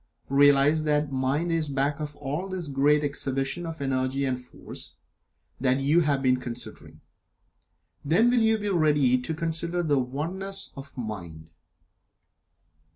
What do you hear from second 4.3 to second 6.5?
Force that you have been